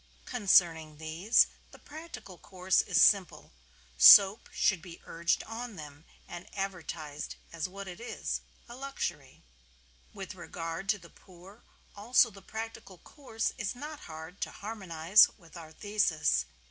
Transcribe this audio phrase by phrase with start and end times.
[0.25, 3.51] Concerning these, the practical course is simple;
[3.99, 9.43] soap should be urged on them and advertised as what it is a luxury.
[10.11, 11.61] With regard to the poor
[11.95, 16.45] also the practical course is not hard to harmonize with our thesis.